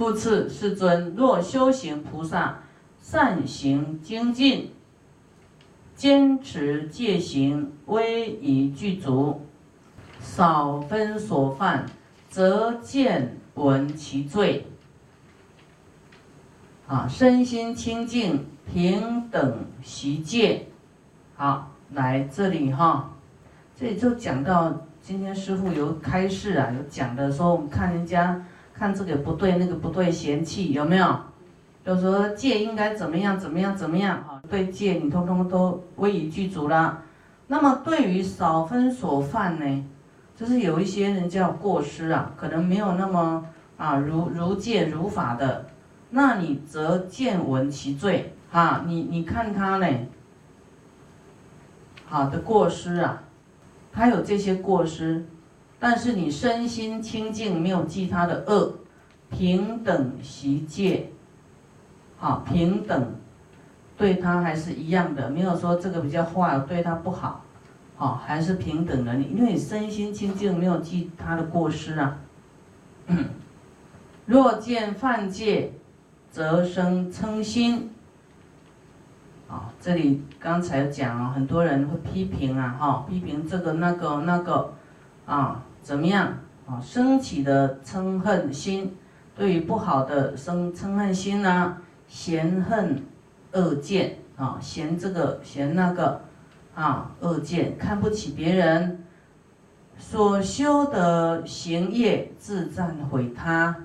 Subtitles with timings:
[0.00, 2.60] 复次，世尊，若修行菩萨
[3.02, 4.72] 善行精进，
[5.94, 9.42] 坚持戒行，威仪具足，
[10.18, 11.84] 少分所犯，
[12.30, 14.64] 则见闻其罪。
[16.86, 20.68] 啊，身心清净，平等习戒。
[21.34, 23.10] 好，来这里哈，
[23.76, 28.42] 这里就讲到今天师傅有开示啊，有讲的说，我们看人家
[28.80, 31.20] 看这个不对，那个不对，嫌弃有没有？
[31.84, 34.24] 就说戒应该怎么样，怎么样，怎么样？
[34.26, 37.02] 哈，对戒你通通都威仪具足了。
[37.48, 39.84] 那么对于少分所犯呢，
[40.34, 43.44] 就是有一些人叫过失啊，可能没有那么
[43.76, 45.66] 啊如如戒如法的，
[46.08, 49.86] 那你则见闻其罪啊，你你看他呢，
[52.06, 53.24] 好的过失啊，
[53.92, 55.26] 他有这些过失，
[55.80, 58.74] 但是你身心清净，没有记他的恶，
[59.30, 61.10] 平等习戒。
[62.18, 63.14] 好，平等，
[63.96, 67.42] 对他还是一样的，没有说这个比较坏，对他不好，
[67.96, 69.14] 好，还是平等的。
[69.14, 72.18] 你因为你身心清净，没有记他的过失啊。
[74.26, 75.72] 若见犯戒，
[76.30, 77.90] 则生嗔心。
[79.48, 84.74] 啊，这里刚才讲啊，很多人会批评啊，哈，批评这个那个那个，
[85.26, 86.34] 啊，怎么样？
[86.66, 86.80] 啊？
[86.80, 88.96] 升起的嗔恨心，
[89.34, 91.76] 对于不好的生嗔恨心呢？
[92.08, 93.04] 嫌恨
[93.52, 94.18] 恶见。
[94.36, 96.20] 啊，嫌这个嫌那个。
[96.74, 99.04] 啊，恶见看不起别人，
[99.98, 103.76] 所修的行业自赞毁他。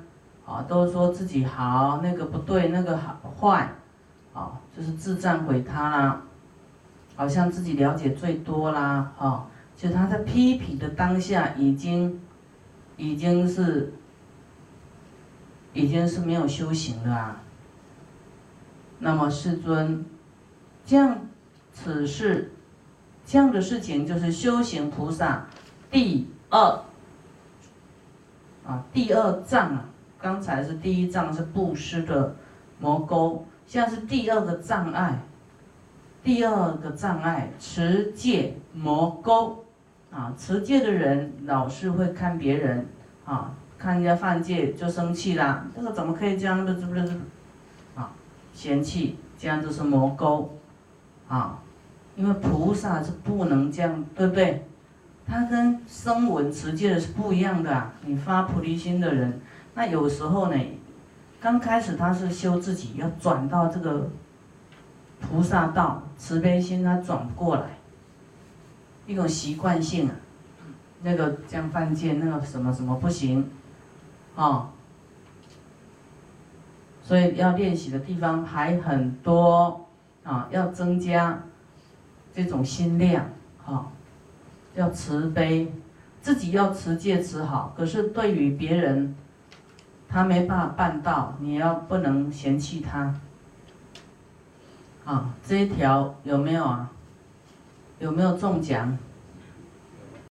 [0.45, 3.69] 啊，都说自己好，那个不对，那个好坏。
[4.33, 6.21] 啊，就是自赞毁他啦，
[7.15, 9.11] 好像自己了解最多啦。
[9.17, 9.47] 啊
[9.77, 12.21] 就他在批评的当下，已经
[12.95, 13.93] 已经是
[15.73, 17.41] 已经是没有修行了啊。
[18.99, 20.05] 那么世尊，
[20.85, 21.19] 这样
[21.73, 22.53] 此事，
[23.25, 25.45] 这样的事情就是修行菩萨
[25.91, 26.81] 第二
[28.65, 29.85] 啊第二障啊，
[30.17, 32.33] 刚才是第一障是布施的
[32.79, 35.19] 魔沟，现在是第二个障碍，
[36.23, 39.64] 第二个障碍持戒魔沟
[40.15, 42.85] 啊，持戒的人老是会看别人
[43.25, 47.01] 啊，看人家犯戒就生气啦，这个怎么可以这样的，是不是？
[47.95, 48.09] 啊
[48.53, 50.57] 嫌弃，这样就是魔沟，
[51.27, 51.59] 啊，
[52.15, 54.65] 因为菩萨是不能这样，对不对？
[55.27, 57.91] 他跟声闻持戒的是不一样的啊。
[58.05, 59.41] 你发菩提心的人，
[59.73, 60.57] 那有时候呢，
[61.41, 64.09] 刚开始他是修自己，要转到这个
[65.19, 67.63] 菩萨道，慈悲心他转不过来，
[69.05, 70.15] 一种习惯性啊，
[71.03, 73.49] 那个这样犯贱，那个什么什么不行，
[74.35, 74.71] 啊。
[77.01, 79.85] 所以要练习的地方还很多
[80.23, 81.39] 啊，要增加
[82.33, 83.29] 这种心量，
[83.63, 83.91] 哈，
[84.73, 85.71] 要慈悲，
[86.19, 87.75] 自己要持戒持好。
[87.77, 89.15] 可是对于别人，
[90.09, 93.13] 他没办法办到，你要不能嫌弃他。
[95.05, 96.91] 啊，这一条有没有啊？
[97.99, 98.97] 有没有中奖？